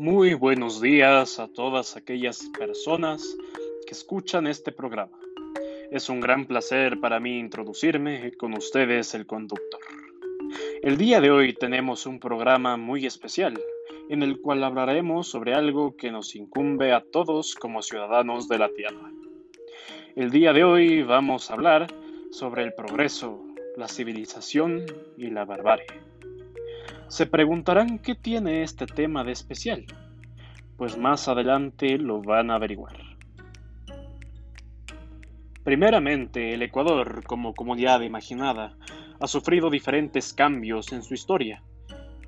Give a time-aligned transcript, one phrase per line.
[0.00, 3.36] Muy buenos días a todas aquellas personas
[3.86, 5.18] que escuchan este programa.
[5.90, 9.80] Es un gran placer para mí introducirme con ustedes el conductor.
[10.82, 13.60] El día de hoy tenemos un programa muy especial
[14.08, 18.70] en el cual hablaremos sobre algo que nos incumbe a todos como ciudadanos de la
[18.70, 19.12] Tierra.
[20.16, 21.88] El día de hoy vamos a hablar
[22.30, 23.44] sobre el progreso,
[23.76, 24.86] la civilización
[25.18, 25.84] y la barbarie.
[27.10, 29.84] Se preguntarán qué tiene este tema de especial,
[30.76, 32.96] pues más adelante lo van a averiguar.
[35.64, 38.76] Primeramente, el Ecuador, como comunidad imaginada,
[39.18, 41.64] ha sufrido diferentes cambios en su historia,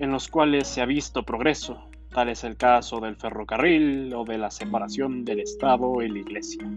[0.00, 4.36] en los cuales se ha visto progreso, tal es el caso del ferrocarril o de
[4.36, 6.68] la separación del Estado y la Iglesia.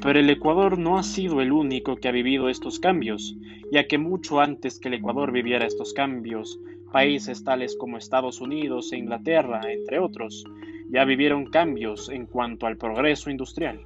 [0.00, 3.34] Pero el Ecuador no ha sido el único que ha vivido estos cambios,
[3.72, 6.60] ya que mucho antes que el Ecuador viviera estos cambios,
[6.92, 10.44] Países tales como Estados Unidos e Inglaterra, entre otros,
[10.90, 13.80] ya vivieron cambios en cuanto al progreso industrial.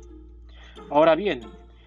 [0.90, 1.40] Ahora bien,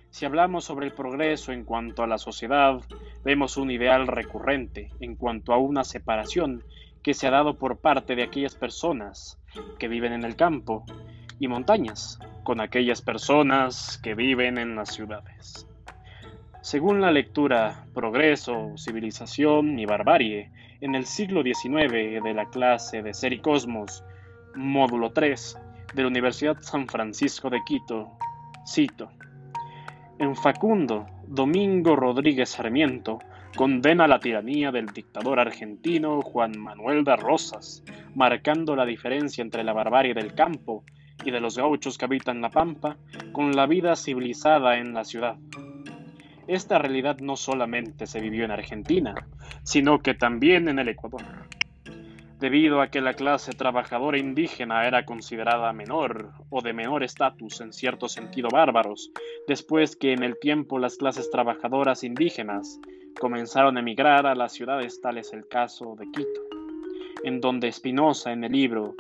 [0.10, 2.82] si hablamos sobre el progreso en cuanto a la sociedad,
[3.24, 6.64] vemos un ideal recurrente en cuanto a una separación
[7.02, 9.38] que se ha dado por parte de aquellas personas
[9.78, 10.86] que viven en el campo
[11.40, 15.68] y montañas con aquellas personas que viven en las ciudades.
[16.66, 20.50] Según la lectura Progreso, Civilización y Barbarie,
[20.82, 24.04] en el siglo XIX de la clase de Ser y Cosmos,
[24.56, 25.60] módulo 3,
[25.94, 28.18] de la Universidad San Francisco de Quito,
[28.66, 29.12] cito,
[30.18, 33.20] en Facundo, Domingo Rodríguez Sarmiento
[33.56, 37.84] condena la tiranía del dictador argentino Juan Manuel de Rosas,
[38.16, 40.84] marcando la diferencia entre la barbarie del campo
[41.24, 42.98] y de los gauchos que habitan la pampa
[43.34, 45.38] con la vida civilizada en la ciudad.
[46.48, 49.16] Esta realidad no solamente se vivió en Argentina,
[49.64, 51.24] sino que también en el Ecuador.
[52.40, 57.74] Debido a que la clase trabajadora indígena era considerada menor o de menor estatus en
[57.74, 59.10] cierto sentido bárbaros,
[59.48, 62.80] después que en el tiempo las clases trabajadoras indígenas
[63.20, 66.42] comenzaron a emigrar a las ciudades tal es el caso de Quito,
[67.24, 68.96] en donde Spinoza en el libro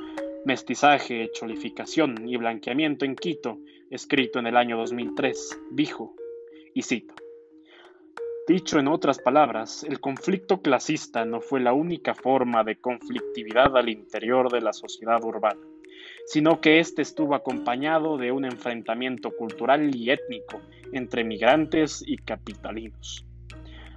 [0.46, 3.60] Mestizaje, Cholificación y Blanqueamiento en Quito,
[3.92, 6.16] escrito en el año 2003, dijo,
[6.74, 7.14] y cito,
[8.48, 13.90] Dicho en otras palabras, el conflicto clasista no fue la única forma de conflictividad al
[13.90, 15.60] interior de la sociedad urbana,
[16.28, 20.62] sino que éste estuvo acompañado de un enfrentamiento cultural y étnico
[20.92, 23.26] entre migrantes y capitalinos.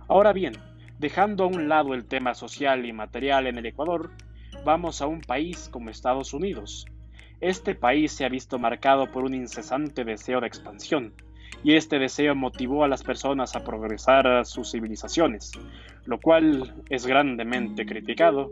[0.09, 0.54] Ahora bien,
[0.98, 4.12] dejando a un lado el tema social y material en el Ecuador,
[4.65, 6.86] vamos a un país como Estados Unidos.
[7.42, 11.12] Este país se ha visto marcado por un incesante deseo de expansión,
[11.65, 15.53] y este deseo motivó a las personas a progresar a sus civilizaciones,
[16.07, 18.51] lo cual es grandemente criticado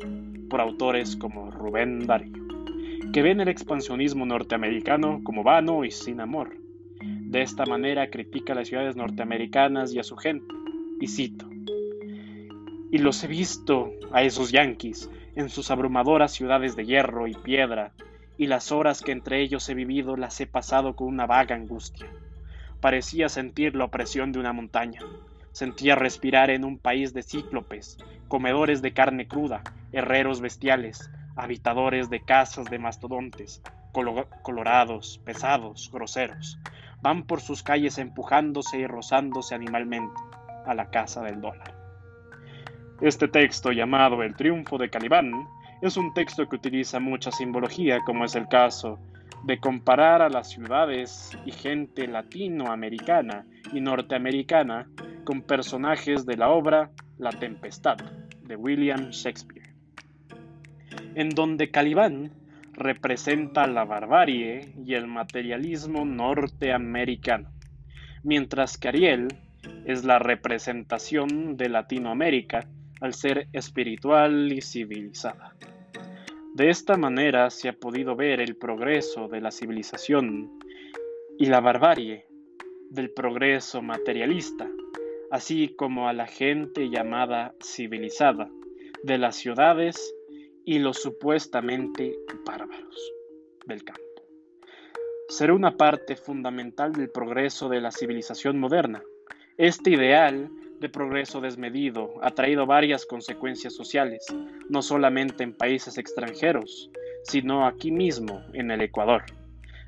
[0.50, 2.44] por autores como Rubén Darío,
[3.12, 6.56] que ven el expansionismo norteamericano como vano y sin amor.
[7.00, 10.55] De esta manera critica a las ciudades norteamericanas y a su gente,
[11.00, 11.49] y cito,
[12.91, 17.93] y los he visto a esos yanquis en sus abrumadoras ciudades de hierro y piedra,
[18.38, 22.06] y las horas que entre ellos he vivido las he pasado con una vaga angustia
[22.86, 25.00] Parecía sentir la opresión de una montaña.
[25.50, 27.98] Sentía respirar en un país de cíclopes,
[28.28, 33.60] comedores de carne cruda, herreros bestiales, habitadores de casas de mastodontes,
[34.42, 36.60] colorados, pesados, groseros.
[37.02, 40.14] Van por sus calles empujándose y rozándose animalmente
[40.64, 41.75] a la casa del dólar.
[43.00, 45.32] Este texto llamado El triunfo de Calibán
[45.82, 49.00] es un texto que utiliza mucha simbología, como es el caso
[49.46, 54.88] de comparar a las ciudades y gente latinoamericana y norteamericana
[55.24, 57.96] con personajes de la obra La Tempestad
[58.42, 59.72] de William Shakespeare,
[61.14, 62.32] en donde Calibán
[62.72, 67.48] representa la barbarie y el materialismo norteamericano,
[68.24, 69.28] mientras que Ariel
[69.84, 72.66] es la representación de Latinoamérica
[73.00, 75.54] al ser espiritual y civilizada.
[76.56, 80.58] De esta manera se ha podido ver el progreso de la civilización
[81.38, 82.25] y la barbarie
[82.88, 84.67] del progreso materialista,
[85.31, 88.49] así como a la gente llamada civilizada
[89.03, 90.14] de las ciudades
[90.64, 92.17] y los supuestamente
[92.47, 93.12] bárbaros
[93.67, 94.02] del campo.
[95.29, 99.02] Será una parte fundamental del progreso de la civilización moderna.
[99.59, 100.49] Este ideal
[100.81, 104.26] de progreso desmedido ha traído varias consecuencias sociales,
[104.69, 106.90] no solamente en países extranjeros,
[107.25, 109.25] sino aquí mismo, en el Ecuador,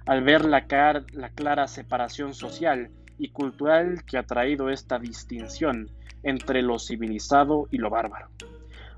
[0.06, 0.66] al ver la,
[1.12, 5.90] la clara separación social y cultural que ha traído esta distinción
[6.22, 8.28] entre lo civilizado y lo bárbaro.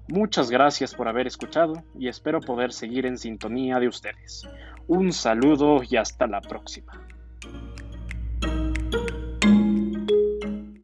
[0.09, 4.49] Muchas gracias por haber escuchado y espero poder seguir en sintonía de ustedes.
[4.89, 7.07] Un saludo y hasta la próxima.